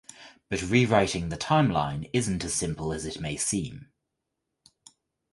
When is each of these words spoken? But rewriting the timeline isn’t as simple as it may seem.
But 0.49 0.63
rewriting 0.63 1.29
the 1.29 1.37
timeline 1.37 2.09
isn’t 2.11 2.43
as 2.43 2.55
simple 2.55 2.91
as 2.91 3.05
it 3.05 3.21
may 3.21 3.37
seem. 3.37 3.91